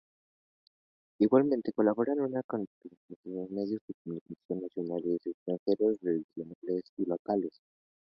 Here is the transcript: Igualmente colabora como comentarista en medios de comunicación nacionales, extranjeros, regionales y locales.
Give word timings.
Igualmente 1.19 1.73
colabora 1.73 2.15
como 2.15 2.41
comentarista 2.47 3.13
en 3.25 3.53
medios 3.53 3.81
de 3.87 3.93
comunicación 4.03 4.61
nacionales, 4.61 5.27
extranjeros, 5.27 5.99
regionales 6.01 6.85
y 6.97 7.05
locales. 7.05 7.61